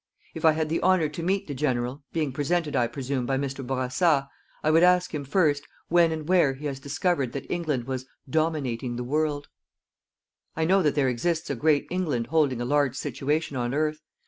If 0.33 0.45
I 0.45 0.53
had 0.53 0.69
the 0.69 0.81
honour 0.81 1.09
to 1.09 1.21
meet 1.21 1.45
the 1.45 1.53
General, 1.53 2.03
being 2.11 2.31
presented, 2.31 2.75
I 2.75 2.87
presume, 2.87 3.27
by 3.27 3.37
Mr. 3.37 3.63
Bourassa, 3.63 4.29
I 4.63 4.71
would 4.71 4.81
ask 4.81 5.13
him, 5.13 5.23
first, 5.23 5.67
when 5.89 6.11
and 6.11 6.27
where 6.27 6.53
he 6.55 6.65
has 6.65 6.79
discovered 6.79 7.33
that 7.33 7.45
England 7.51 7.83
was 7.83 8.07
dominating 8.27 8.95
the 8.95 9.03
world. 9.03 9.47
I 10.55 10.65
know 10.65 10.81
that 10.81 10.95
there 10.95 11.07
exists 11.07 11.51
a 11.51 11.55
great 11.55 11.85
England 11.91 12.25
holding 12.33 12.59
a 12.59 12.65
large 12.65 12.95
situation 12.95 13.55
on 13.55 13.75
earth. 13.75 13.99